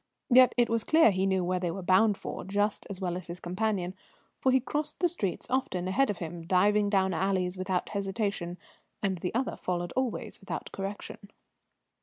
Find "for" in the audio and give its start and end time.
2.17-2.43, 4.39-4.51